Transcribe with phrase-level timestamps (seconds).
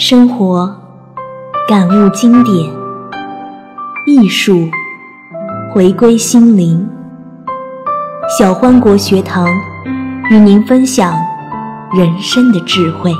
[0.00, 0.80] 生活
[1.66, 2.72] 感悟经典，
[4.06, 4.70] 艺术
[5.74, 6.88] 回归心灵。
[8.38, 9.48] 小欢国学堂
[10.30, 11.12] 与您分享
[11.92, 13.12] 人生的智慧。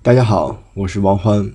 [0.00, 1.52] 大家好，我是王欢，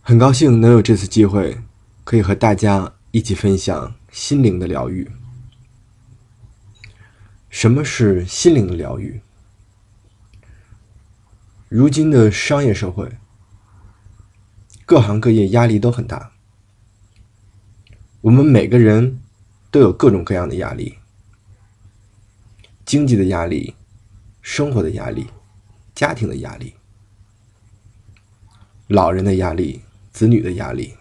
[0.00, 1.58] 很高兴能有这次机会，
[2.04, 5.10] 可以和大家一起分享心灵的疗愈。
[7.54, 9.20] 什么是心灵的疗愈？
[11.68, 13.16] 如今的商业社会，
[14.84, 16.32] 各行各业压力都很大，
[18.22, 19.20] 我们每个人
[19.70, 20.98] 都有各种各样的压力：
[22.84, 23.76] 经济的压力、
[24.42, 25.28] 生活的压力、
[25.94, 26.74] 家庭的压力、
[28.88, 29.82] 老人的压力、
[30.12, 30.96] 子女的压力，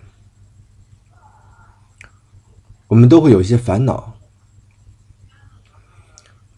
[2.90, 4.13] 我们都会有一些烦恼。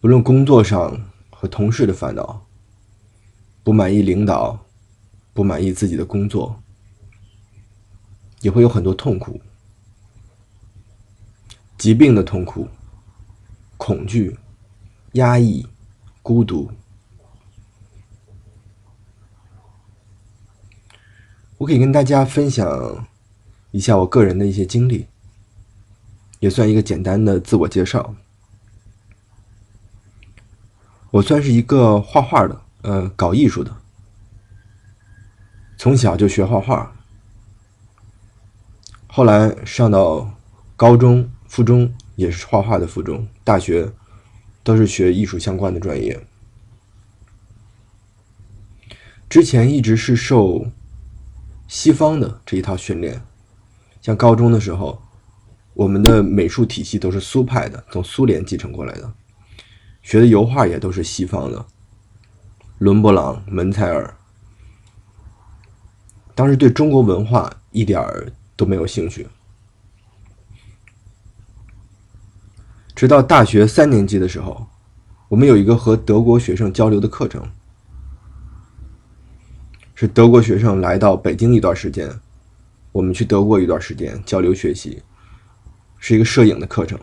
[0.06, 2.46] 无论工作上和同事的烦恼，
[3.64, 4.64] 不满意领导，
[5.34, 6.62] 不满意自己的工作，
[8.40, 9.40] 也会有很多痛苦、
[11.76, 12.68] 疾病的痛苦、
[13.76, 14.38] 恐惧、
[15.14, 15.66] 压抑、
[16.22, 16.70] 孤独。
[21.58, 23.08] 我可以跟大家分享
[23.72, 25.08] 一下我个人的一些经历，
[26.38, 28.14] 也算一个简单的自我介绍。
[31.16, 33.74] 我算是一个画画的，呃，搞艺术的，
[35.78, 36.94] 从小就学画画，
[39.06, 40.30] 后来上到
[40.76, 43.90] 高中、附中也是画画的附中，大学
[44.62, 46.22] 都是学艺术相关的专业。
[49.26, 50.66] 之前一直是受
[51.66, 53.22] 西方的这一套训练，
[54.02, 55.02] 像高中的时候，
[55.72, 59.10] 我们的美术体系都是苏派的，从苏联继承过来的。
[60.06, 61.66] 学的油画也都是西方的，
[62.78, 64.16] 伦勃朗、门采尔。
[66.32, 69.26] 当时对中国文化一点儿都没有兴趣，
[72.94, 74.68] 直到大学三年级的时候，
[75.26, 77.44] 我们有一个和德国学生交流的课程，
[79.96, 82.08] 是德国学生来到北京一段时间，
[82.92, 85.02] 我们去德国一段时间交流学习，
[85.98, 86.96] 是一个摄影的课程。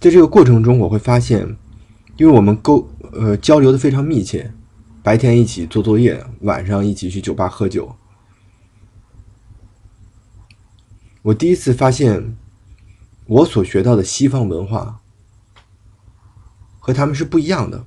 [0.00, 1.56] 在这个过程中，我会发现，
[2.16, 4.52] 因为我们沟呃交流的非常密切，
[5.02, 7.96] 白天一起做作业，晚上一起去酒吧喝酒。
[11.22, 12.36] 我第一次发现，
[13.26, 15.00] 我所学到的西方文化
[16.78, 17.84] 和他们是不一样的，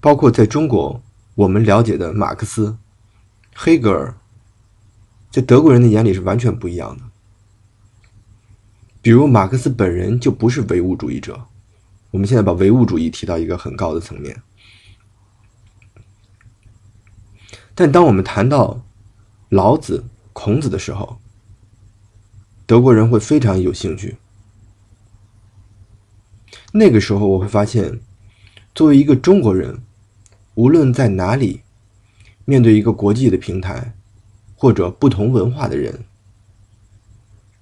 [0.00, 1.02] 包括在中国，
[1.34, 2.78] 我们了解的马克思、
[3.56, 4.16] 黑格尔，
[5.32, 7.09] 在德国人的眼里是完全不一样的。
[9.02, 11.46] 比如马克思本人就不是唯物主义者，
[12.10, 14.42] 我们现在把唯物主义提到一个很高的层面。
[17.74, 18.84] 但当我们谈到
[19.48, 21.18] 老子、孔子的时候，
[22.66, 24.18] 德国人会非常有兴趣。
[26.72, 28.00] 那个时候我会发现，
[28.74, 29.82] 作为一个中国人，
[30.56, 31.62] 无论在哪里，
[32.44, 33.94] 面对一个国际的平台，
[34.54, 36.04] 或者不同文化的人，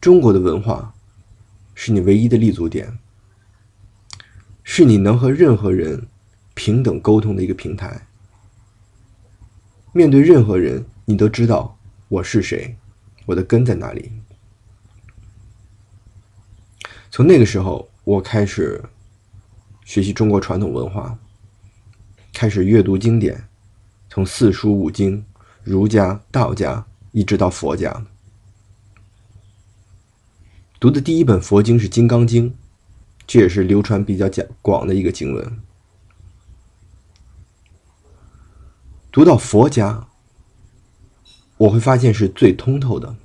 [0.00, 0.96] 中国的文化。
[1.80, 2.98] 是你唯一的立足点，
[4.64, 6.08] 是你能和任何人
[6.54, 8.04] 平等沟通的一个平台。
[9.92, 11.78] 面对任何人，你都知道
[12.08, 12.76] 我是谁，
[13.26, 14.10] 我的根在哪里。
[17.12, 18.82] 从那个时候，我开始
[19.84, 21.16] 学习中国传统文化，
[22.32, 23.48] 开始阅读经典，
[24.10, 25.24] 从四书五经、
[25.62, 28.04] 儒家、道家，一直到佛家。
[30.80, 32.50] 读的第一本佛经是《金刚经》，
[33.26, 35.60] 这也是流传比较讲广的一个经文。
[39.10, 40.06] 读到佛家，
[41.56, 43.16] 我会发现是最通透的。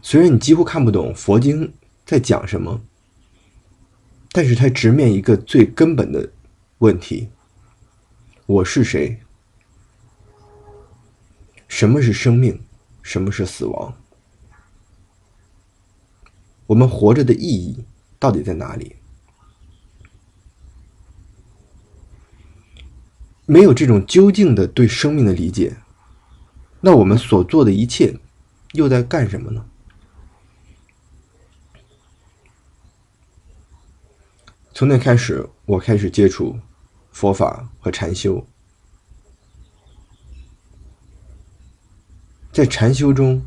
[0.00, 1.74] 虽然你几乎看不懂佛经
[2.06, 2.80] 在讲什么，
[4.32, 6.32] 但是它直面一个最根本的
[6.78, 7.28] 问题：
[8.46, 9.20] 我是谁？
[11.68, 12.62] 什么是生命？
[13.02, 13.94] 什么是死亡？
[16.66, 17.84] 我们活着的意义
[18.18, 18.96] 到底在哪里？
[23.48, 25.76] 没有这种究竟的对生命的理解，
[26.80, 28.18] 那我们所做的一切
[28.72, 29.64] 又在干什么呢？
[34.74, 36.58] 从那开始，我开始接触
[37.12, 38.44] 佛法和禅修，
[42.52, 43.46] 在禅修中。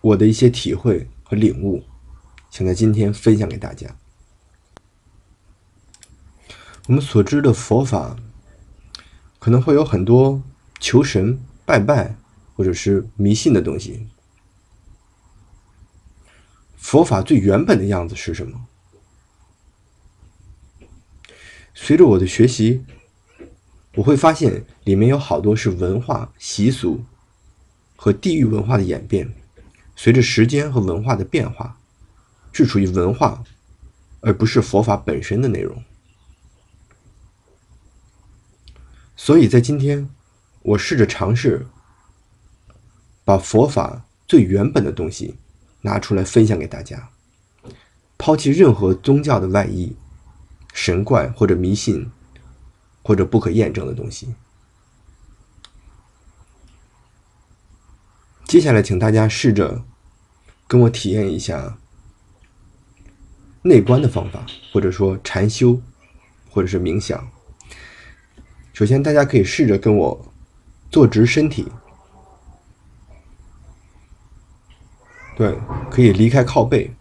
[0.00, 1.84] 我的一些体会和领悟，
[2.50, 3.96] 想在今天分享给大家。
[6.86, 8.16] 我们所知的佛法，
[9.38, 10.42] 可能会有很多
[10.80, 12.16] 求神拜拜
[12.54, 14.06] 或者是迷信的东西。
[16.76, 18.66] 佛法最原本的样子是什么？
[21.74, 22.84] 随着我的学习，
[23.96, 27.04] 我会发现里面有好多是文化习俗
[27.94, 29.34] 和地域文化的演变，
[30.00, 31.76] 随着时间和文化的变化，
[32.52, 33.42] 是属于文化，
[34.20, 35.82] 而不是佛法本身的内容。
[39.16, 40.08] 所以在今天，
[40.62, 41.66] 我试着尝试
[43.24, 45.36] 把佛法最原本的东西
[45.80, 47.10] 拿出来分享给大家，
[48.16, 49.96] 抛弃任何宗教的外衣、
[50.72, 52.08] 神怪或者迷信
[53.02, 54.32] 或者不可验证的东西。
[58.44, 59.84] 接下来，请大家试着
[60.68, 61.78] 跟我体验一下
[63.62, 65.80] 内观的方法，或者说禅修，
[66.50, 67.26] 或者是冥想。
[68.74, 70.32] 首先，大家可以试着跟我
[70.90, 71.66] 坐直身体，
[75.34, 75.58] 对，
[75.90, 76.94] 可以离开靠背，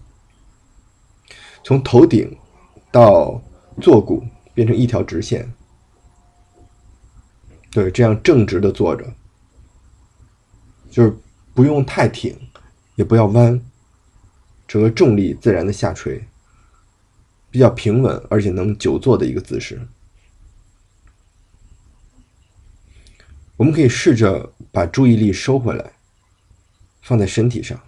[1.63, 2.35] 从头顶
[2.89, 3.41] 到
[3.81, 4.23] 坐骨
[4.53, 5.53] 变成一条直线，
[7.69, 9.05] 对，这样正直的坐着，
[10.89, 11.15] 就是
[11.53, 12.46] 不用太挺，
[12.97, 13.61] 也不要弯，
[14.67, 16.27] 整个重力自然的下垂，
[17.51, 19.88] 比较平稳而且能久坐的一个姿势。
[23.57, 25.94] 我们可以试着把注意力收回来，
[27.03, 27.79] 放在身体上，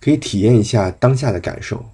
[0.00, 1.90] 可以体验一下当下的感受。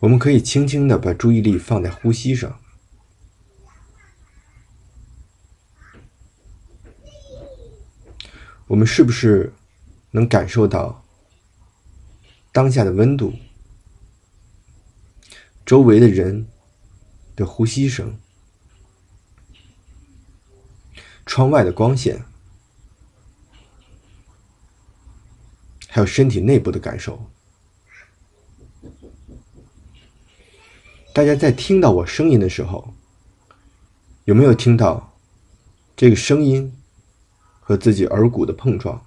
[0.00, 2.58] 我们可以轻轻的把注意力放在呼吸上，
[8.68, 9.52] 我们是不是
[10.10, 11.04] 能感受到
[12.52, 13.32] 当下的温度？
[15.64, 16.46] 周围的人
[17.34, 18.18] 的呼吸声，
[21.24, 22.24] 窗外的光线，
[25.88, 27.30] 还有身体内部的感受。
[31.14, 32.94] 大家在听到我声音的时候，
[34.24, 35.18] 有没有听到
[35.96, 36.77] 这个声音
[37.68, 39.04] 和自己耳骨的碰撞？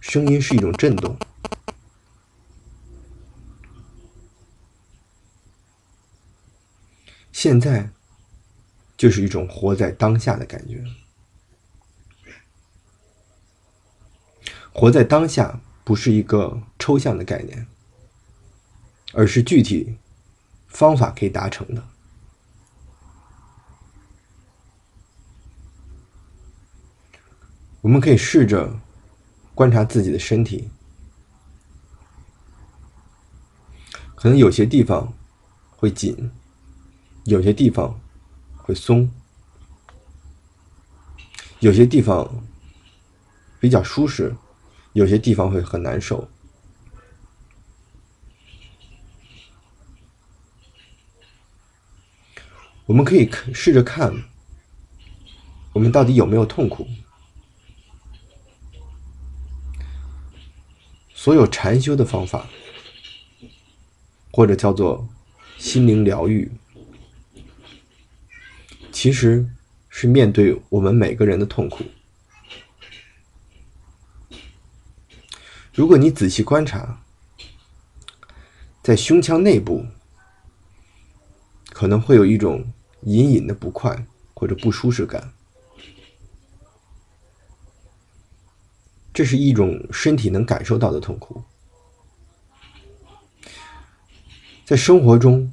[0.00, 1.16] 声音是一种震动。
[7.30, 7.90] 现在，
[8.96, 10.84] 就是一种活在当下的感觉。
[14.72, 17.68] 活在当下不是一个抽象的概念，
[19.12, 19.96] 而是具体
[20.66, 21.88] 方法可以达成的。
[27.80, 28.78] 我们可以试着
[29.54, 30.68] 观察自己的身体，
[34.14, 35.12] 可能有些地方
[35.70, 36.30] 会紧。
[37.24, 38.00] 有些地方
[38.56, 39.08] 会松，
[41.60, 42.42] 有些地方
[43.60, 44.34] 比较舒适，
[44.94, 46.26] 有些地方会很难受。
[52.86, 54.12] 我们可以试着看，
[55.74, 56.88] 我们到底有没有痛苦。
[61.22, 62.46] 所有禅修的方法，
[64.32, 65.06] 或者叫做
[65.58, 66.50] 心灵疗愈。
[68.90, 69.46] 其实
[69.90, 71.84] 是面对我们每个人的痛苦。
[75.74, 77.02] 如果你仔细观察，
[78.82, 79.84] 在胸腔内部
[81.68, 82.72] 可能会有一种
[83.02, 85.34] 隐隐的不快或者不舒适感，
[89.20, 91.44] 这是一种身体能感受到的痛苦。
[94.64, 95.52] 在生活中，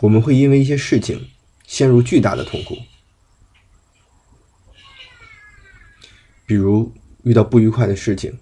[0.00, 1.30] 我们会因为一些事情。
[1.66, 2.76] 陷入巨大的痛苦，
[6.44, 8.38] 比如遇到不愉快的事情，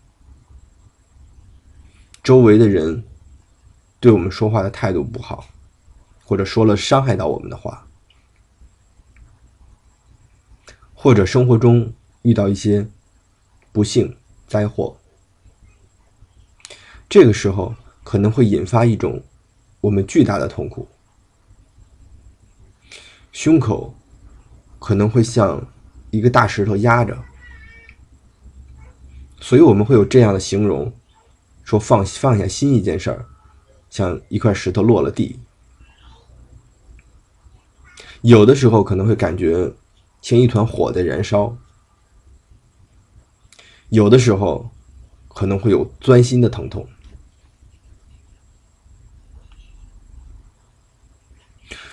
[2.23, 3.05] 周围的人
[4.01, 5.47] 对我们说话的态度不好，
[6.25, 7.87] 或者说了伤害到我们的话，
[10.95, 11.93] 或者生活中
[12.23, 12.89] 遇到一些
[13.73, 14.97] 不幸灾祸，
[17.09, 19.23] 这个时候可能会引发一种
[19.81, 20.89] 我们巨大的痛苦。
[23.33, 23.95] 胸口
[24.79, 25.65] 可能会像
[26.11, 27.17] 一个大石头压着，
[29.41, 30.93] 所以我们会有这样的形容：
[31.63, 33.27] 说放放下心一件事儿，
[33.91, 35.39] 像一块石头落了地。
[38.23, 39.73] 有的时候可能会感觉
[40.21, 41.57] 像一团火在燃烧，
[43.91, 44.71] 有的时候
[45.29, 46.87] 可能会有钻心的疼痛。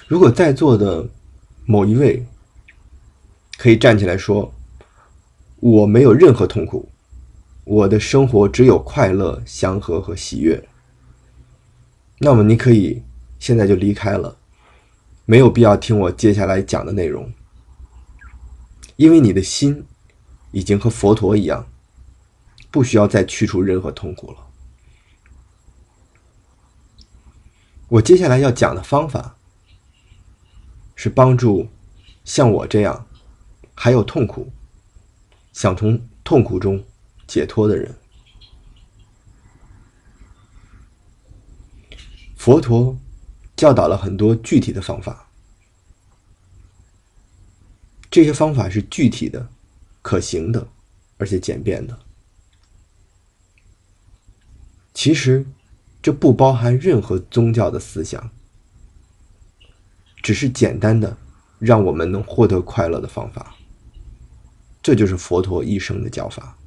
[0.08, 1.08] 如果在座的
[1.66, 2.26] 某一位
[3.58, 4.54] 可以站起来说
[5.60, 6.90] ：“我没有任何痛苦，
[7.64, 10.68] 我的生活只有快乐、祥和和喜悦。”
[12.20, 13.02] 那么你可以
[13.40, 14.38] 现在就离开了，
[15.26, 17.34] 没有必要听我接下来讲的内容，
[18.96, 19.86] 因为你的心
[20.52, 21.68] 已经和佛陀一样，
[22.76, 24.38] 不需要再去除任何痛苦了。
[27.88, 29.38] 我接下来要讲的方法。
[30.98, 31.70] 是帮助
[32.24, 33.06] 像我这样
[33.76, 34.50] 还有痛苦、
[35.52, 36.84] 想从痛苦中
[37.28, 37.94] 解脱的人。
[42.38, 42.98] 佛陀
[43.58, 45.28] 教导了很多具体的方法，
[48.10, 49.50] 这些方法是具体的、
[50.02, 50.66] 可行的，
[51.18, 52.05] 而且简便的。
[54.96, 55.46] 其实，
[56.02, 58.32] 这不包含任何宗教的思想。
[60.24, 61.18] 只是简单的，
[61.60, 63.56] 让我们能获得快乐的方法。
[64.82, 66.58] 这就是佛陀一生的教法。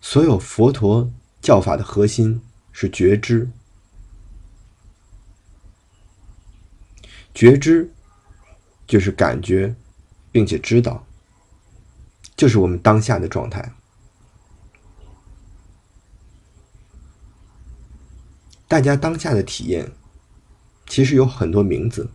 [0.00, 1.12] 所有佛陀
[1.42, 2.40] 教法的核心
[2.70, 3.50] 是觉知，
[7.34, 7.92] 觉知
[8.86, 9.74] 就是感觉，
[10.36, 11.06] 并且知道，
[12.36, 13.72] 就是我们当下的状态。
[18.68, 19.90] 大家当下的体验，
[20.86, 22.10] 其实有很多名字，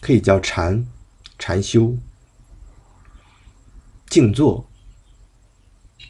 [0.00, 0.88] 可以叫禅、
[1.38, 1.96] 禅修、
[4.08, 4.68] 静坐、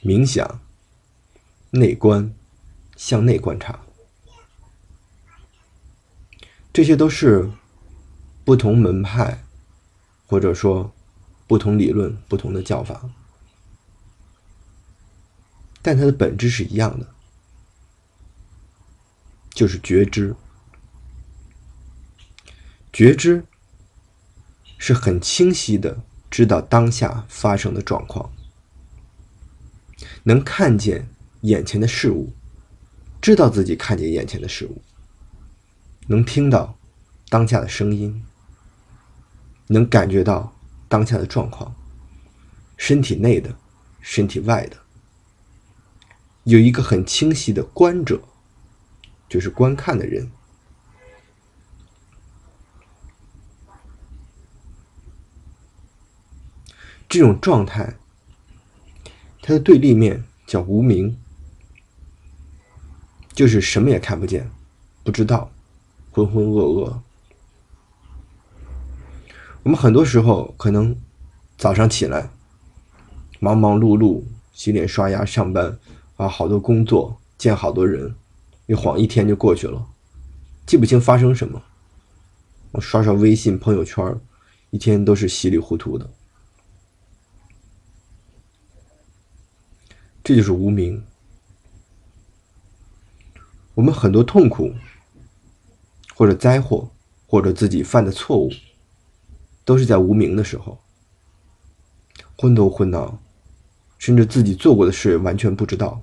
[0.03, 0.63] 冥想、
[1.69, 2.35] 内观、
[2.97, 3.81] 向内观察，
[6.73, 7.51] 这些都是
[8.43, 9.43] 不同门派
[10.27, 10.93] 或者说
[11.47, 13.09] 不同理论、不同的叫法，
[15.81, 17.07] 但它的本质是一样的。
[19.51, 20.37] 就是觉知，
[22.93, 23.43] 觉知
[24.77, 28.31] 是很清晰的知道当下发生的状况，
[30.25, 31.09] 能看见
[31.41, 32.35] 眼前的事物，
[33.23, 34.83] 知道自己看见眼前的事物，
[36.09, 36.77] 能听到
[37.31, 38.23] 当下的声音，
[39.69, 40.55] 能感觉到
[40.89, 41.75] 当下的状况，
[42.77, 43.57] 身体内的，
[44.01, 44.77] 身体外的，
[46.45, 48.23] 有一个很清晰的观者。
[49.29, 50.31] 就是观看的人，
[57.09, 57.97] 这种状态，
[59.43, 61.19] 它的对立面叫无名，
[63.35, 64.49] 就是什么也看不见，
[65.03, 65.51] 不知道，
[66.13, 67.01] 浑浑噩噩。
[69.67, 70.97] 我们很多时候可能
[71.59, 72.31] 早上起来，
[73.41, 75.77] 忙忙碌碌，洗脸刷牙上班，
[76.15, 78.15] 啊，好多工作，见好多人。
[78.67, 79.85] 一晃一天就过去了，
[80.67, 81.61] 记不清发生什么。
[82.71, 84.17] 我刷刷微信朋友圈，
[84.71, 86.09] 一天都是稀里糊涂的。
[90.23, 91.03] 这就是无名。
[93.75, 94.73] 我们很多痛苦，
[96.15, 96.89] 或者灾祸，
[97.27, 98.49] 或者自己犯的错误，
[99.67, 100.81] 都是在无名的时候，
[102.39, 103.21] 昏头昏脑，
[103.99, 106.03] 甚至自己做过的事完全不知道。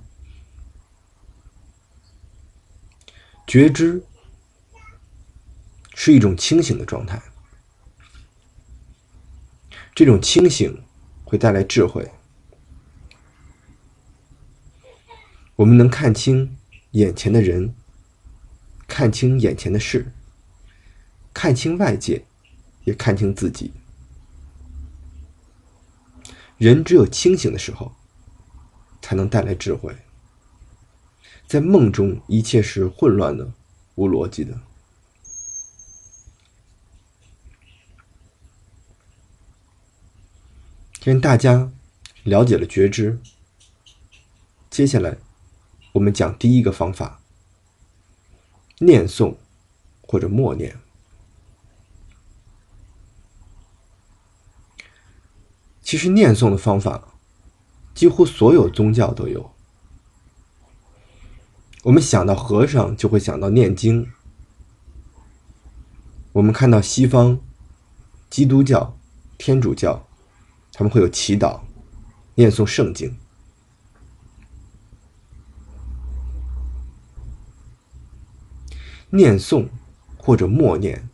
[3.46, 4.04] 觉知
[5.94, 7.22] 是一种清醒的状态，
[9.94, 10.84] 这种清醒
[11.24, 12.12] 会带来智慧。
[15.56, 16.58] 我们能看清
[16.90, 17.74] 眼前的人，
[18.86, 20.12] 看清眼前的事，
[21.32, 22.26] 看清外界，
[22.84, 23.72] 也看清自己。
[26.56, 27.92] 人只有清醒的时候，
[29.02, 29.96] 才能带来智慧。
[31.46, 33.52] 在梦中，一切是混乱的、
[33.96, 34.60] 无逻辑的。
[41.00, 41.70] 既然大家
[42.22, 43.20] 了解了觉知，
[44.70, 45.18] 接下来
[45.92, 47.20] 我们讲第一个方法：
[48.78, 49.36] 念诵
[50.00, 50.83] 或者默念。
[55.84, 57.14] 其实，念诵的方法
[57.94, 59.52] 几乎所有宗教都有。
[61.82, 64.10] 我们想到和尚，就会想到念经。
[66.32, 67.38] 我们看到西方
[68.30, 68.98] 基督教、
[69.36, 70.08] 天主教，
[70.72, 71.60] 他们会有祈祷、
[72.36, 73.18] 念诵圣经。
[79.10, 79.68] 念诵
[80.16, 81.08] 或者默念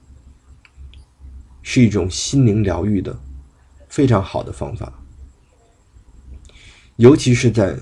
[1.60, 3.20] 是一种心灵疗愈的
[3.90, 4.90] 非常好的方法，
[6.96, 7.76] 尤其是在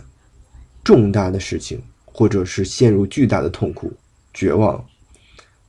[0.83, 3.97] 重大的事情或者是陷入巨大的痛苦、
[4.33, 4.89] 绝望、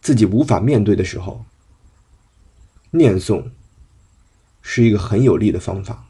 [0.02, 1.46] 自己无法面对的时候，
[2.92, 3.52] 念诵
[4.62, 6.08] 是一个很有力的方法，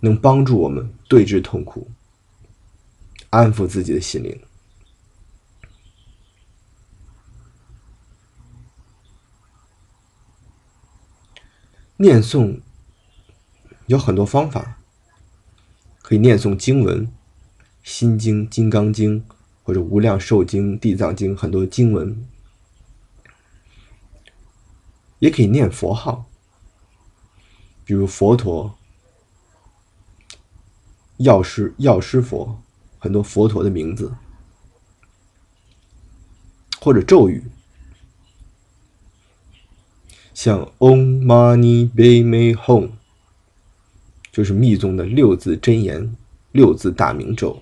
[0.00, 1.88] 能帮助我们对峙痛苦，
[3.30, 4.42] 安抚自己的心灵。
[12.00, 12.60] 念诵
[13.88, 14.78] 有很多方法，
[16.02, 17.06] 可以念诵经文，
[17.82, 19.20] 《心经》《金刚经》
[19.62, 22.28] 或者《无量寿经》《地藏经》很多经文，
[25.20, 26.26] 也可以念佛号，
[27.86, 28.78] 比如佛陀、
[31.16, 32.60] 药师、药师佛，
[32.98, 34.12] 很多佛陀的名字，
[36.78, 37.42] 或者咒语。
[40.34, 42.90] 像 Om Mani b a m e Hum，
[44.38, 46.16] 就是密宗的六字真言、
[46.52, 47.60] 六字大明咒，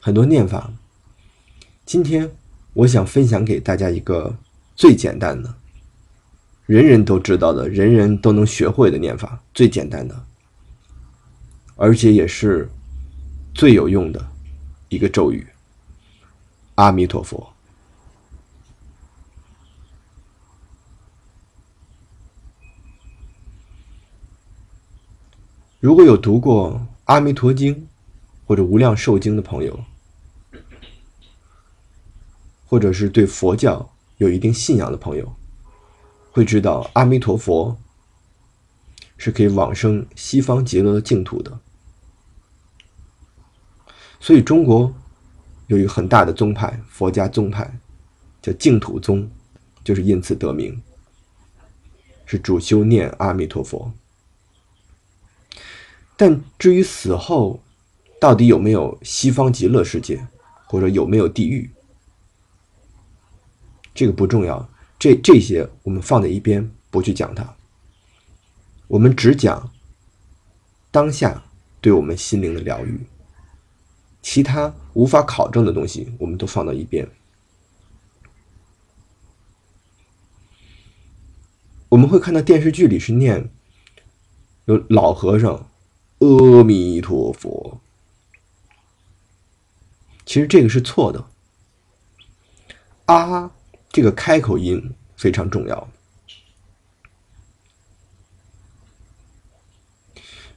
[0.00, 0.72] 很多念法。
[1.84, 2.30] 今天
[2.72, 4.34] 我想分享给大家一个
[4.74, 5.54] 最简单的、
[6.64, 10.18] 人人都知道的、人人都能学会的念法，最简单的，
[11.74, 12.66] 而且也是
[13.52, 14.26] 最有用的
[14.88, 15.46] 一个咒语——
[16.76, 17.46] 阿弥陀佛。
[25.86, 26.72] 如果有读过
[27.04, 27.72] 《阿弥陀经》
[28.44, 29.84] 或者《无量寿经》的朋友，
[32.66, 35.32] 或者是对佛教有一定信仰的朋友，
[36.32, 37.78] 会知道阿弥陀佛
[39.16, 41.56] 是可以往生西方极乐净土的。
[44.18, 44.92] 所以，中国
[45.68, 47.78] 有一个很大的宗派，佛家宗派
[48.42, 49.30] 叫净土宗，
[49.84, 50.82] 就是因此得名，
[52.24, 53.92] 是主修念阿弥陀佛。
[56.16, 57.62] 但至于死后
[58.18, 60.26] 到底有没有西方极乐世界，
[60.66, 61.70] 或者有没有地狱，
[63.94, 64.68] 这个不重要。
[64.98, 67.54] 这这些我们放在一边，不去讲它。
[68.88, 69.70] 我们只讲
[70.90, 71.42] 当下
[71.82, 72.98] 对我们心灵的疗愈，
[74.22, 77.06] 其他无法考证的东西，我们都放到一边。
[81.90, 83.50] 我们会看到电视剧里是念
[84.64, 85.68] 有老和尚。
[86.18, 87.78] 阿弥陀佛，
[90.24, 91.22] 其实这个是错的。
[93.04, 93.50] 啊，
[93.90, 95.88] 这个开口音非常重要。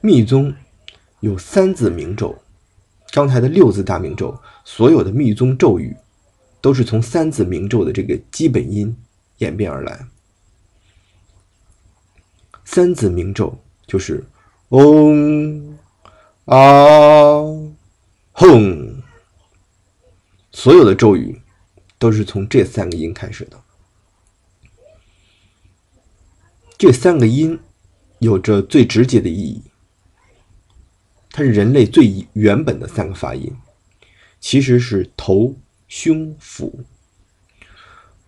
[0.00, 0.54] 密宗
[1.20, 2.40] 有三字明咒，
[3.10, 5.94] 刚才的六字大明咒，所有的密宗咒语
[6.62, 8.96] 都是从三字明咒的这个基本音
[9.38, 10.08] 演变而来。
[12.64, 14.24] 三字明咒就是。
[14.70, 15.78] 嗡
[16.46, 16.56] 啊
[18.32, 19.02] 哼，
[20.52, 21.40] 所有的咒语
[21.98, 23.60] 都是从这三个音开始的。
[26.78, 27.58] 这三个音
[28.20, 29.62] 有着最直接的意义，
[31.30, 33.52] 它是人类最原本的三个发音，
[34.40, 35.56] 其实是头、
[35.88, 36.80] 胸、腹。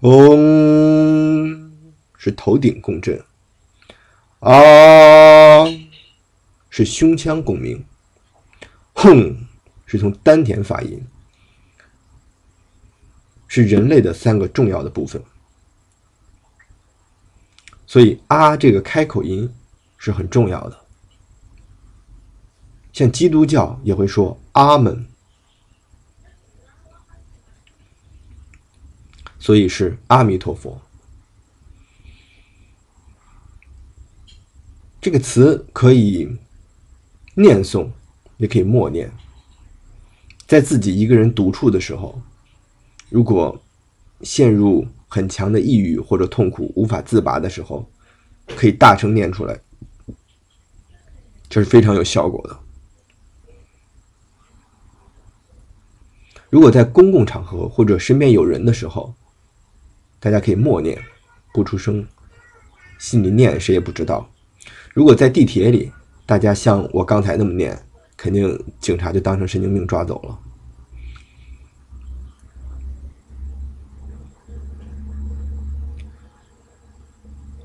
[0.00, 1.72] 嗡
[2.18, 3.24] 是头顶共振，
[4.40, 5.64] 啊。
[6.74, 7.84] 是胸腔共鸣，
[8.94, 9.46] 哼
[9.84, 11.06] 是从丹田发音，
[13.46, 15.22] 是人类的三个重要的部分。
[17.86, 19.52] 所以啊这个开口音
[19.98, 20.80] 是很重要的。
[22.90, 25.06] 像基督教也会说阿门，
[29.38, 30.80] 所以是阿弥陀佛。
[35.02, 36.34] 这个词可以。
[37.34, 37.88] 念诵
[38.36, 39.10] 也可以默念，
[40.46, 42.20] 在自己一个人独处的时候，
[43.08, 43.60] 如果
[44.22, 47.88] 陷入很强的抑郁或者痛苦无法自拔的时候，
[48.46, 49.58] 可以大声念出来，
[51.48, 52.58] 这是非常有效果的。
[56.50, 59.14] 如果在公共场合或者身边有人的时候，
[60.20, 61.02] 大家可以默念，
[61.54, 62.06] 不出声，
[62.98, 64.30] 心里念谁也不知道。
[64.92, 65.90] 如果在地铁里，
[66.32, 67.78] 大家像我刚才那么念，
[68.16, 70.38] 肯定警察就当成神经病抓走了。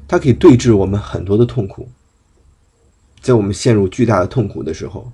[0.06, 1.89] 它可以对治我们很多的痛苦，
[3.21, 5.13] 在我们陷入巨大的痛苦的时候，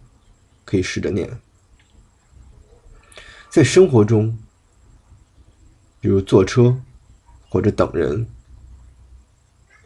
[0.66, 1.30] 可以试着念。
[3.52, 4.36] 在生活中，
[6.00, 6.76] 比如坐车，
[7.50, 8.26] 或者等人，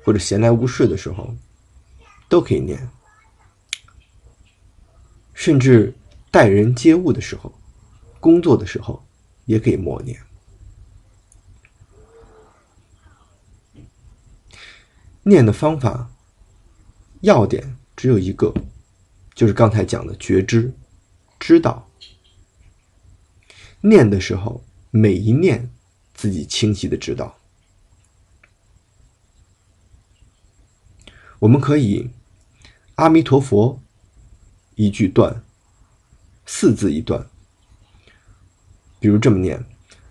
[0.06, 1.36] 或者闲来无事的时候，
[2.30, 2.90] 都可以念。
[5.48, 5.96] 甚至
[6.30, 7.54] 待人接物的时候，
[8.20, 9.02] 工作的时候，
[9.46, 10.22] 也可以默念。
[15.24, 16.12] 念的方法，
[17.22, 18.54] 要点只有一个，
[19.34, 20.74] 就是刚才讲的觉知，
[21.40, 21.90] 知道。
[23.80, 25.72] 念的时候，每一念
[26.14, 27.38] 自己清晰的知道。
[31.40, 32.10] 我们可以
[32.96, 33.82] 阿弥陀佛。
[34.78, 35.44] 一句断，
[36.46, 37.26] 四字一段。
[39.00, 39.64] 比如这么念：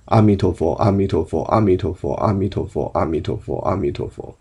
[0.07, 4.37] 阿弥陀佛，阿弥陀佛，阿弥陀佛，阿弥陀佛，阿弥陀佛，阿弥陀佛。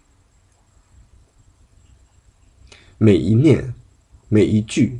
[2.97, 3.71] 每一念，
[4.27, 4.99] 每一句，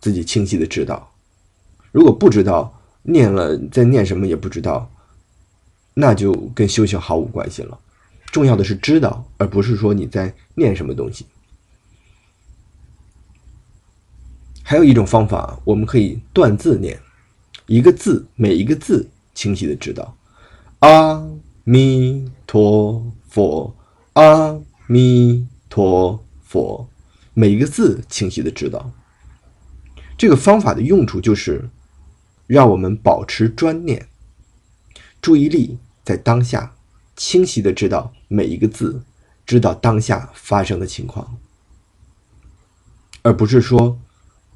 [0.00, 1.12] 自己清晰的知道。
[1.92, 4.90] 如果不知道，念了在念什么也不知道，
[5.92, 7.78] 那就跟修行毫无关系了。
[8.32, 11.26] 重要的是知道，而不是说你在念什么东西。
[14.66, 16.98] 还有一种方法，我们可以断字念，
[17.66, 20.16] 一个字每一个字清晰的知道，
[20.78, 21.22] 阿
[21.64, 23.76] 弥陀佛，
[24.14, 26.88] 阿弥陀佛，
[27.34, 28.90] 每一个字清晰的知道。
[30.16, 31.68] 这个方法的用处就是，
[32.46, 34.08] 让我们保持专念，
[35.20, 36.74] 注意力在当下，
[37.16, 39.02] 清晰的知道每一个字，
[39.44, 41.36] 知道当下发生的情况，
[43.20, 44.00] 而不是说。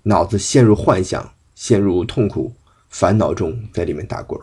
[0.05, 2.55] 脑子陷入幻想，陷入痛苦、
[2.89, 4.41] 烦恼中，在里面打滚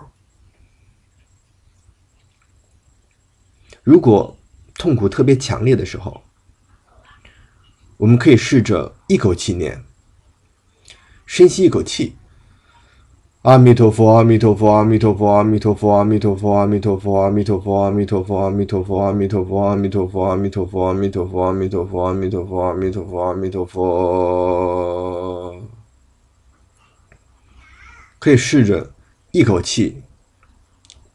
[3.83, 4.37] 如果
[4.75, 6.23] 痛苦特别强烈的时候，
[7.97, 9.85] 我们可以试着一口气念，
[11.25, 12.15] 深吸一口气。
[13.45, 23.83] 阿弥陀佛，阿弥陀佛，阿弥陀佛，阿弥陀佛，阿弥陀佛，阿弥陀佛，阿弥陀佛，阿弥陀佛，阿弥陀佛，阿弥陀佛，阿弥陀佛，阿弥陀佛，阿弥陀佛，阿弥陀佛，阿弥陀佛，阿弥陀佛，阿弥陀佛。
[23.85, 23.93] 阿
[25.53, 25.61] 弥陀佛
[28.17, 28.91] 可以试着
[29.31, 30.01] 一口气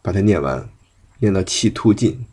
[0.01, 0.69] 把它念完，
[1.19, 2.25] 念到气吐尽。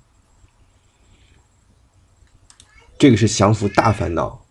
[3.00, 4.46] 这个是降服大烦恼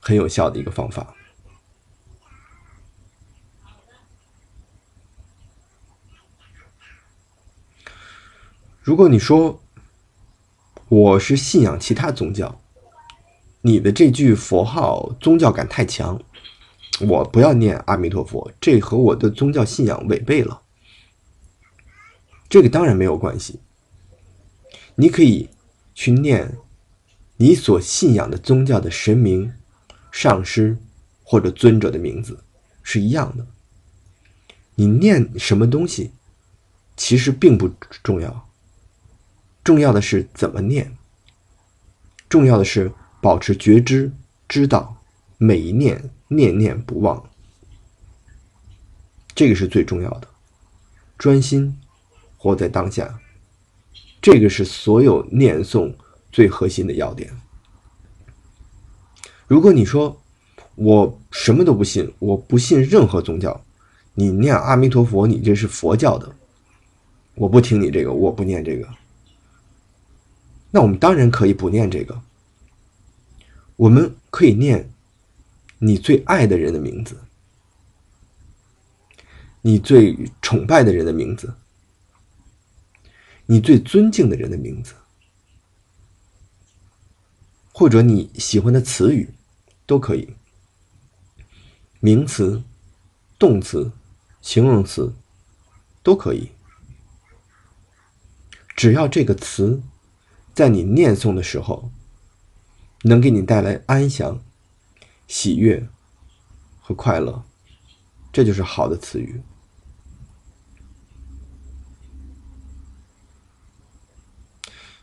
[0.00, 1.13] 很有效的一个方法。
[8.84, 9.62] 如果你说
[10.90, 12.60] 我是信仰其他宗教，
[13.62, 16.20] 你的这句佛号宗教感太强，
[17.00, 20.60] 我不要念阿弥陀佛，这和我的宗教信仰违背了。
[22.46, 23.58] 这个当然没有关系，
[24.96, 25.48] 你可以
[25.94, 26.58] 去念
[27.38, 29.54] 你所信仰的宗教的神明、
[30.12, 30.76] 上师
[31.22, 32.44] 或者尊者的名字
[32.82, 33.46] 是一样的。
[34.74, 36.10] 你念什么东西，
[36.98, 37.70] 其实并不
[38.02, 38.46] 重要。
[39.64, 40.94] 重要的是怎么念，
[42.28, 44.12] 重要的是保持觉知，
[44.46, 44.94] 知道
[45.38, 47.24] 每一念念念不忘，
[49.34, 50.28] 这个是最重要的。
[51.16, 51.74] 专心
[52.36, 53.18] 活在当下，
[54.20, 55.94] 这个是所有念诵
[56.30, 57.32] 最核心的要点。
[59.46, 60.20] 如果你说
[60.74, 63.64] 我什么都不信，我不信任何宗教，
[64.12, 66.30] 你念阿弥陀佛，你这是佛教的，
[67.34, 68.86] 我不听你这个，我不念这个。
[70.74, 72.20] 那我们当然可以不念这个，
[73.76, 74.92] 我们可以念
[75.78, 77.16] 你最爱的人的名字，
[79.60, 81.54] 你最崇拜的人的名字，
[83.46, 84.94] 你最尊敬的人的名字，
[87.72, 89.32] 或者你喜欢的词语
[89.86, 90.34] 都可以，
[92.00, 92.60] 名词、
[93.38, 93.92] 动词、
[94.42, 95.14] 形容词
[96.02, 96.50] 都可以，
[98.74, 99.80] 只要这个词。
[100.54, 101.90] 在你念诵的时候，
[103.02, 104.40] 能给你带来安详、
[105.26, 105.88] 喜悦
[106.80, 107.42] 和快乐，
[108.32, 109.42] 这就是好的词语。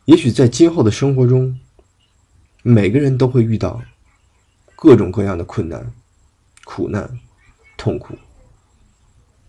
[0.06, 1.60] 也许在今后的生活中，
[2.64, 3.82] 每个人都会遇到
[4.78, 5.94] 各种各样的困难、
[6.64, 7.20] 苦难、
[7.78, 8.18] 痛苦，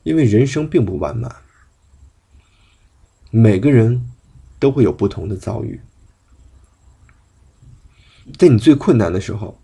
[0.02, 1.32] 因为人生并不完满，
[3.30, 4.10] 每个人
[4.58, 5.80] 都会有不同的遭遇。
[8.38, 9.60] 在你最困难的时候，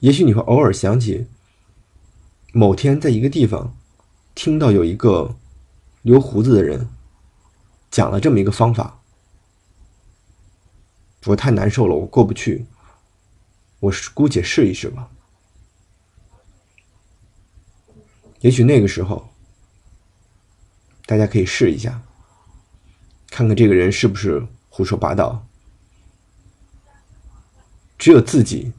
[0.00, 1.26] 也许你会偶尔想起
[2.52, 3.76] 某天在一个地方
[4.34, 5.36] 听到有一个
[6.02, 6.88] 留胡子的人
[7.90, 9.02] 讲了这么一个方法，
[11.26, 12.66] 我太难受了，我过不去，
[13.80, 15.10] 我姑且试一试吧。
[18.40, 19.30] 也许那个时候
[21.06, 22.02] 大家可以试一下，
[23.30, 25.46] 看看这个人是不是胡说八道。
[28.04, 28.70] 只有自己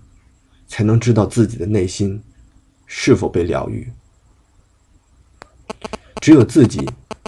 [0.68, 2.22] 才能知道自己的内心
[2.86, 3.92] 是否被疗愈，
[6.22, 6.86] 只有自己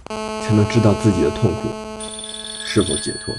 [0.07, 1.67] 才能知道自己的痛苦
[2.67, 3.33] 是否解脱。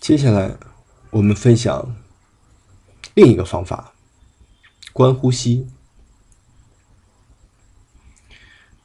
[0.00, 0.56] 接下来，
[1.10, 1.94] 我们分享
[3.14, 3.94] 另一个方法——
[4.92, 5.68] 观呼吸。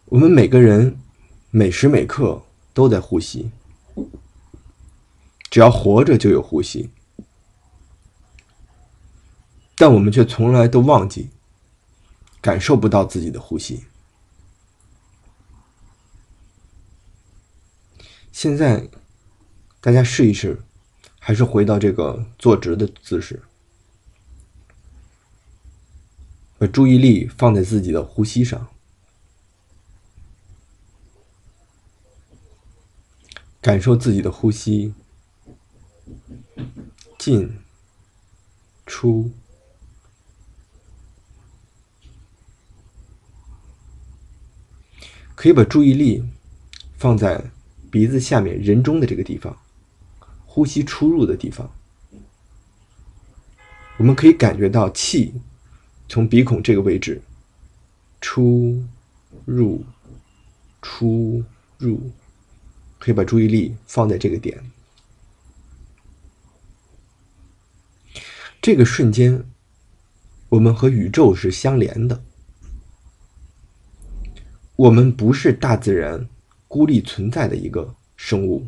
[0.05, 0.99] 我们每个人
[1.49, 2.43] 每时每刻
[2.75, 3.49] 都在呼吸，
[5.49, 6.89] 只要活着就有呼吸，
[9.75, 11.29] 但我们却从来都忘记
[12.41, 13.85] 感受不到自己的呼吸。
[18.31, 18.89] 现在，
[19.79, 20.61] 大家试一试。
[21.23, 23.43] 还是回到这个坐直的姿势，
[26.57, 28.67] 把注意力放在自己的呼吸上，
[33.61, 34.93] 感受自己的呼吸。
[37.17, 37.55] 进
[38.87, 39.29] 出，
[45.35, 46.23] 可以把注意力
[46.97, 47.51] 放在
[47.91, 49.55] 鼻子下面人中的这个地方。
[50.47, 51.71] 呼吸出入的地方，
[53.97, 55.33] 我们可以感觉到气
[56.09, 57.21] 从鼻孔这个位置
[58.19, 58.83] 出
[59.45, 59.85] 入
[60.81, 61.43] 出
[61.77, 62.11] 入，
[63.01, 64.63] 可以把注意力放在这个点。
[68.61, 69.43] 这个瞬间，
[70.49, 72.23] 我们和宇宙是相连的，
[74.75, 76.29] 我们不是大自然
[76.67, 78.67] 孤立存在的一个生物。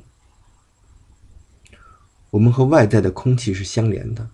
[2.32, 4.28] 我们和外在的空气是相连的，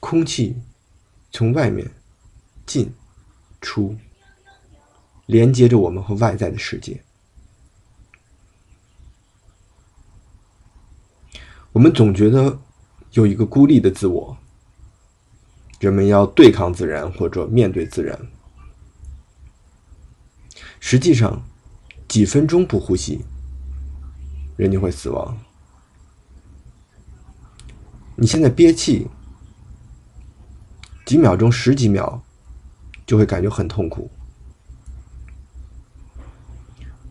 [0.00, 0.56] 空气
[1.30, 1.90] 从外面
[2.64, 2.94] 进
[3.60, 3.98] 出，
[5.26, 7.02] 连接着我们和外在的世界。
[11.72, 12.60] 我们总觉得
[13.12, 14.36] 有一个孤立的自我，
[15.80, 18.18] 人们要对抗自然或者面对自然。
[20.78, 21.42] 实际上，
[22.06, 23.24] 几分钟不呼吸。
[24.56, 25.36] 人就会死亡。
[28.14, 29.08] 你现在憋气
[31.04, 32.22] 几秒钟、十几秒，
[33.04, 34.08] 就会感觉很痛苦。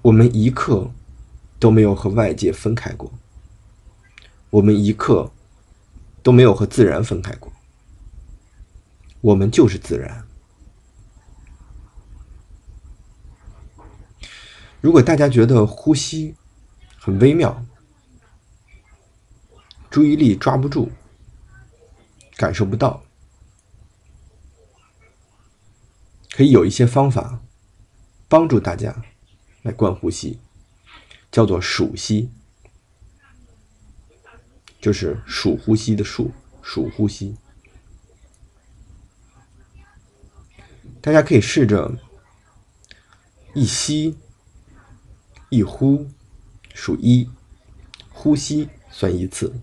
[0.04, 0.92] 我们一刻
[1.60, 3.10] 都没有和外界分开过，
[4.50, 5.32] 我们一刻
[6.22, 7.54] 都没有和自然分开过，
[9.22, 10.28] 我们就是自然。
[14.82, 16.36] 如果大家觉得呼吸，
[16.98, 17.66] 很微妙，
[19.90, 20.92] 注意力抓不住，
[22.36, 23.06] 感受不到，
[26.32, 27.40] 可以有一些方法
[28.28, 29.02] 帮助大家
[29.64, 30.40] 来观呼吸，
[31.32, 32.30] 叫做数吸，
[34.80, 37.36] 就是数呼吸的数，数呼吸。
[41.02, 41.98] 大家可以试着
[43.56, 44.16] 一吸
[45.50, 46.08] 一呼。
[46.76, 47.30] 数一，
[48.10, 49.54] 呼吸算一次；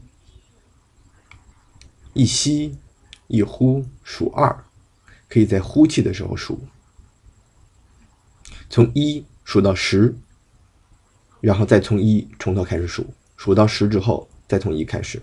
[2.14, 2.78] 一吸
[3.26, 4.64] 一呼数二，
[5.28, 6.60] 可以在呼气的时候数，
[8.70, 10.14] 从一数到十，
[11.40, 15.20] 然后再从一从头开始数，数到十之后再从一开始。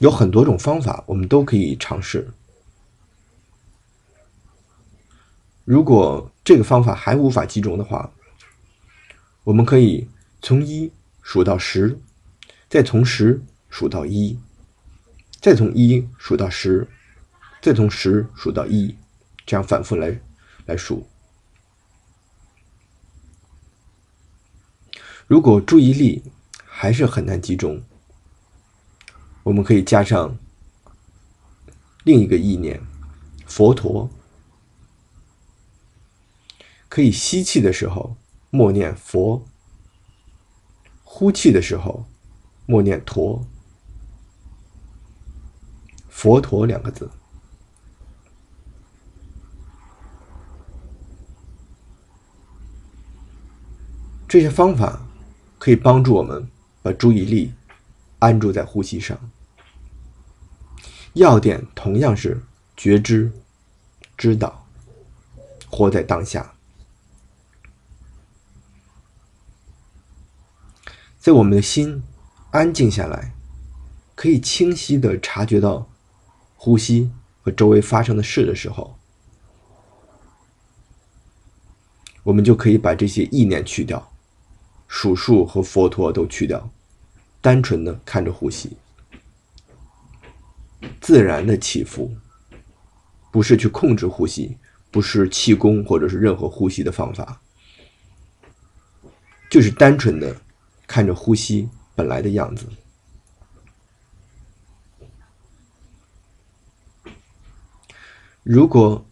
[0.00, 2.28] 有很多种方法，我们都可以尝试。
[5.64, 8.12] 如果这个方法还无法集中的话，
[9.44, 10.08] 我们可以
[10.40, 10.90] 从一
[11.22, 11.96] 数到十，
[12.68, 14.36] 再从十数到一，
[15.40, 16.88] 再从一数到十，
[17.60, 18.96] 再从十数到一，
[19.46, 20.20] 这样反复来
[20.66, 21.06] 来数。
[25.26, 26.22] 如果注意力
[26.64, 27.82] 还是很难集中，
[29.44, 30.36] 我们可以加上
[32.04, 32.82] 另一个意念——
[33.46, 34.10] 佛陀。
[36.88, 38.16] 可以吸气的时候
[38.50, 39.46] 默念佛，
[41.04, 42.04] 呼气的时候
[42.66, 43.46] 默念陀，
[46.10, 47.10] 佛陀两个字。
[54.32, 55.06] 这些方法
[55.58, 56.48] 可以帮助我们
[56.80, 57.52] 把注意力
[58.18, 59.30] 安住在呼吸上。
[61.12, 62.42] 要点同样是
[62.74, 63.30] 觉知、
[64.16, 64.66] 知道、
[65.68, 66.54] 活在当下。
[71.18, 72.02] 在我们的心
[72.52, 73.34] 安静下来，
[74.14, 75.90] 可以清晰的察觉到
[76.56, 77.10] 呼吸
[77.42, 78.98] 和周围发生的事的时候，
[82.22, 84.10] 我们就可以把这些意念去掉，
[84.94, 86.70] 数数和佛陀都去掉，
[87.40, 88.76] 单纯的看着呼吸，
[91.00, 92.14] 自然的起伏，
[93.32, 94.58] 不是去控制呼吸，
[94.90, 97.40] 不是气功或者是任何呼吸的方法，
[99.50, 100.36] 就是单纯的
[100.86, 102.66] 看着呼吸本来的样子。
[108.42, 109.02] 如果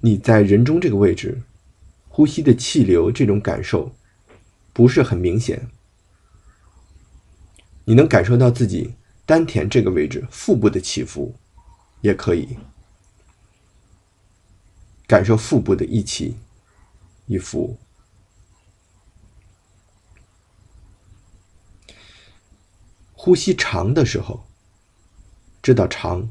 [0.00, 1.40] 你在人中这个位置，
[2.08, 3.90] 呼吸的气流这种感受
[4.80, 5.68] 不是很明显，
[7.84, 8.94] 你能感受到自己
[9.26, 11.34] 丹田这个位置腹部的起伏，
[12.00, 12.56] 也可以
[15.06, 16.38] 感受腹部的一起
[17.26, 17.78] 一伏。
[23.12, 24.46] 呼吸长的时候，
[25.62, 26.26] 知道长。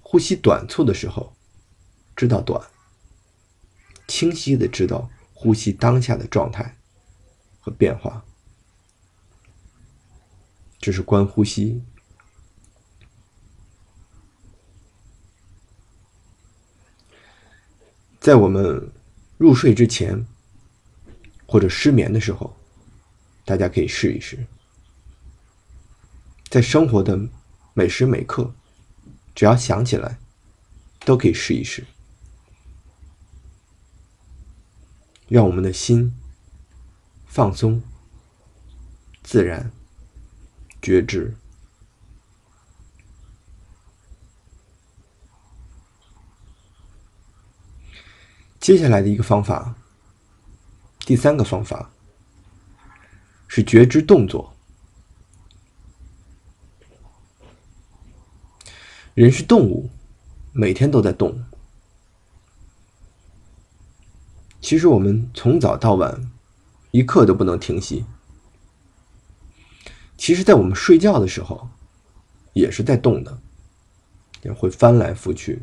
[0.00, 1.32] 呼吸短促的时候，
[2.16, 2.60] 知道短；
[4.08, 6.79] 清晰的知道呼吸当下的状态
[7.60, 8.24] 和变化，
[10.78, 11.82] 这是观呼吸。
[18.18, 18.92] 在我们
[19.38, 20.26] 入睡之前
[21.46, 22.54] 或者失眠的时候，
[23.44, 24.46] 大家可以试一试，
[26.48, 27.18] 在生活的
[27.74, 28.52] 每时每刻。
[29.32, 30.18] 只要想起来，
[31.00, 31.86] 都可以试一试，
[35.28, 36.19] 让我们的心
[37.30, 37.80] 放松、
[39.22, 39.70] 自然、
[40.82, 41.36] 觉知。
[48.58, 49.76] 接下来的一个方法，
[51.06, 51.92] 第三个方法
[53.46, 54.56] 是觉知动作。
[59.14, 59.88] 人是动物，
[60.52, 61.44] 每天都在动。
[64.60, 66.32] 其实我们从早到晚，
[66.90, 68.04] 一刻都不能停息。
[70.16, 71.68] 其实，在我们睡觉的时候，
[72.52, 73.40] 也是在动的，
[74.42, 75.62] 也会翻来覆去。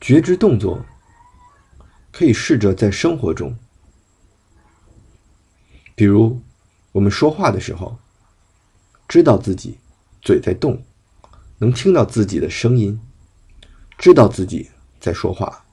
[0.00, 0.84] 觉知动作，
[2.12, 3.56] 可以试着在生活中，
[5.94, 6.40] 比如
[6.92, 7.98] 我们说话的时候。
[9.08, 9.78] 知道自己
[10.20, 10.84] 嘴在动，
[11.60, 13.00] 能听到自己的声音，
[13.96, 15.64] 知道自己在说话。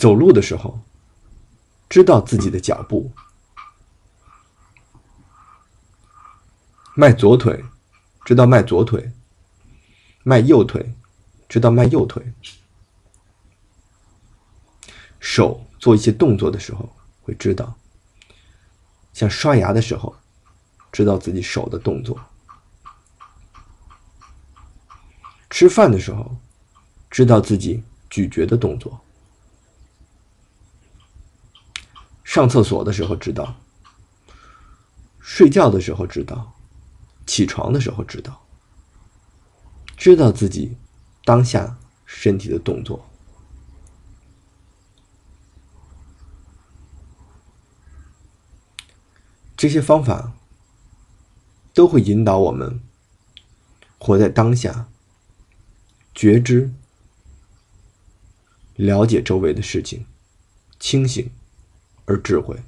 [0.00, 0.80] 走路的时候，
[1.90, 3.12] 知道自己的脚步。
[6.94, 7.62] 迈左腿，
[8.24, 9.12] 知道迈左腿；
[10.22, 10.94] 迈右腿，
[11.50, 12.32] 知道迈右腿。
[15.20, 17.76] 手做一些动作的时候，会知道，
[19.12, 20.16] 像刷牙的时候。
[20.92, 22.18] 知道自己手的动作，
[25.48, 26.36] 吃饭的时候，
[27.08, 29.00] 知道自己咀嚼的动作，
[32.32, 33.56] 上厕所的时候知道，
[35.18, 36.54] 睡觉的时候知道，
[37.26, 38.46] 起床的时候知道，
[39.96, 40.76] 知道自己
[41.24, 43.04] 当下身体的动作，
[49.56, 50.32] 这些方法。
[51.72, 52.80] 都会引导我们
[53.98, 54.88] 活在当下，
[56.14, 56.72] 觉知、
[58.74, 60.04] 了解周围的事情，
[60.78, 61.30] 清醒
[62.10, 62.60] 而智慧。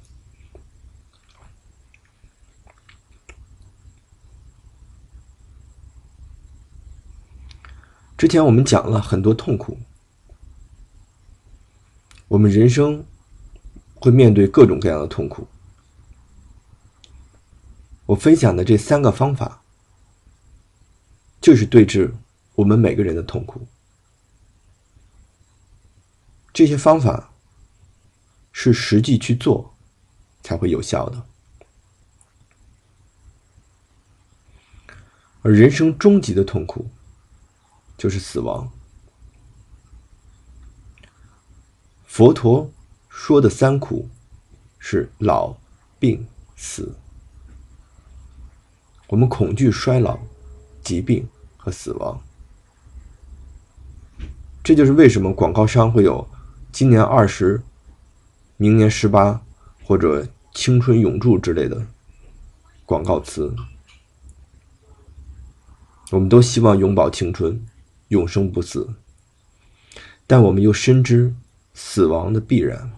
[8.17, 9.77] 之前我们讲了很多痛苦，
[12.29, 13.05] 我们人生
[13.95, 15.45] 会面对各种各样的痛苦。
[18.05, 19.61] 我分享的这三个方法，
[21.41, 22.15] 就是对治
[22.55, 23.67] 我们每个人的痛苦。
[26.53, 27.32] 这些方法
[28.53, 29.75] 是实际去做
[30.41, 31.25] 才会有效的。
[35.41, 36.89] 而人生终极的痛苦
[37.97, 38.71] 就是死亡。
[42.05, 42.71] 佛陀
[43.09, 44.07] 说的三苦
[44.79, 45.53] 是老、
[45.99, 46.25] 病、
[46.55, 46.95] 死。
[49.07, 50.17] 我们恐惧衰老、
[50.81, 51.27] 疾病
[51.57, 52.19] 和死亡，
[54.63, 56.27] 这就是为什么广告商会有
[56.71, 57.61] “今年二十，
[58.57, 59.45] 明年十八”
[59.83, 61.85] 或者“青春永驻”之类的
[62.85, 63.55] 广告词。
[66.11, 67.65] 我们都希望永葆青春、
[68.09, 68.93] 永生不死，
[70.27, 71.35] 但我们又深知
[71.73, 72.91] 死亡的必然。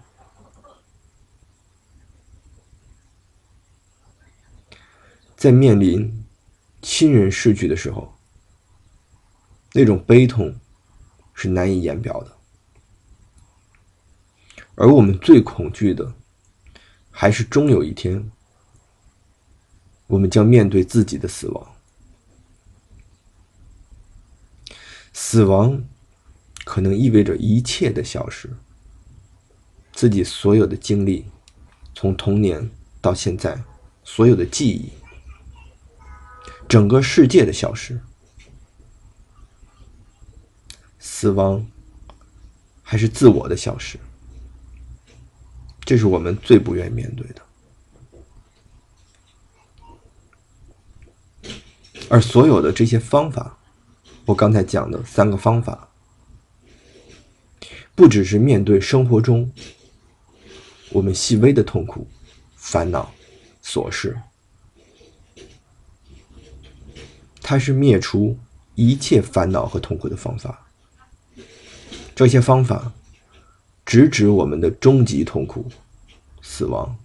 [5.34, 6.24] 在面临
[6.82, 8.14] 亲人逝去的时候，
[9.72, 10.54] 那种悲痛
[11.34, 12.35] 是难以言表的。
[14.76, 16.14] 而我们最恐惧的，
[17.10, 18.30] 还是终有一天，
[20.06, 21.74] 我们将面对自己的死亡。
[25.14, 25.82] 死亡
[26.64, 28.54] 可能意味着一切的消失，
[29.92, 31.24] 自己所有的经历，
[31.94, 32.70] 从童年
[33.00, 33.64] 到现在，
[34.04, 34.92] 所有的记忆，
[36.68, 37.98] 整个世界的消失。
[40.98, 41.66] 死亡
[42.82, 43.98] 还是自我的消失。
[45.86, 47.40] 这是我们最不愿意面对的，
[52.08, 53.56] 而所有的这些方法，
[54.24, 55.88] 我刚才讲的三个方法，
[57.94, 59.52] 不只是面对生活中
[60.90, 62.08] 我们细微的痛苦、
[62.56, 63.14] 烦恼、
[63.62, 64.20] 琐事，
[67.40, 68.36] 它是灭除
[68.74, 70.66] 一切烦恼和痛苦的方法。
[72.16, 72.92] 这些方法。
[73.86, 75.64] 直指我们的终极痛苦——
[76.42, 76.98] 死亡。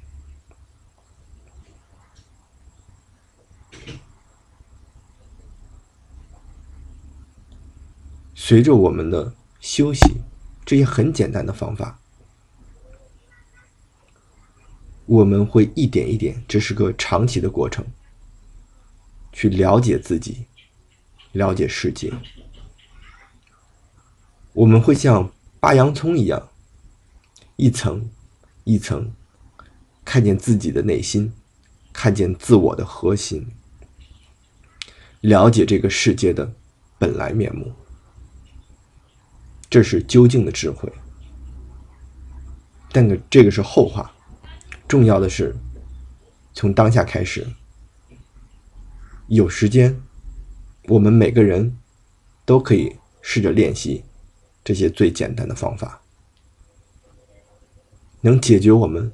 [8.34, 10.02] 随着我们的休息，
[10.66, 12.00] 这些很简单的方法，
[15.06, 17.86] 我们会一点一点，这是个长期的过程，
[19.32, 20.48] 去了解自己，
[21.34, 22.12] 了解世界。
[24.54, 26.51] 我们会像扒洋葱一样。
[27.62, 28.10] 一层
[28.64, 29.14] 一层，
[30.04, 31.32] 看见自己的内心，
[31.94, 33.46] 看见自我的核心，
[35.20, 36.52] 了解这个世界的
[36.98, 37.72] 本来面目。
[39.70, 40.92] 这是究竟的智慧。
[42.92, 44.12] 但这个是后话，
[44.88, 45.56] 重要的是
[46.56, 47.48] 从当下开始，
[49.28, 50.02] 有时间，
[50.86, 51.78] 我们每个人
[52.44, 54.04] 都可以试着练习
[54.64, 56.01] 这些最简单的方法。
[58.22, 59.12] 能解决我们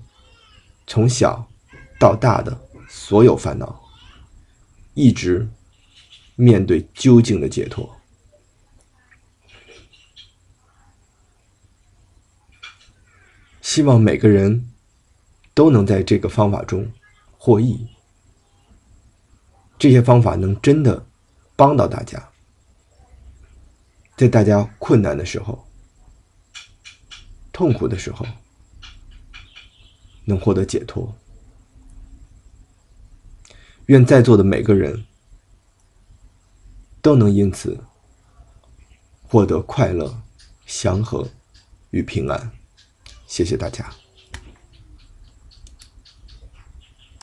[0.86, 1.50] 从小
[2.00, 3.82] 到大的所有烦恼，
[4.94, 5.50] 一直
[6.36, 7.96] 面对究竟的解脱。
[13.62, 14.72] 希望每个人
[15.54, 16.92] 都能在这个方法中
[17.38, 17.88] 获益。
[19.78, 21.06] 这些方法能真的
[21.56, 22.30] 帮到大家，
[24.16, 25.68] 在大家困难的时候、
[27.52, 28.26] 痛苦的时候。
[30.28, 31.16] 能获得解脱。
[33.86, 35.06] 愿在座的每个人
[37.02, 37.80] 都能因此
[39.24, 40.22] 获得快乐、
[40.66, 41.28] 祥和
[41.92, 42.52] 与平安。
[43.26, 44.07] 谢谢大家。